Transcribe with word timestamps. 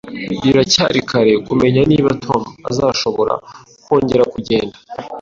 Biracyari 0.43 0.99
kare 1.09 1.33
kumenya 1.47 1.81
niba 1.89 2.11
Tom 2.25 2.41
azashobora 2.69 3.33
kongera 3.83 4.23
kugenda 4.33 4.77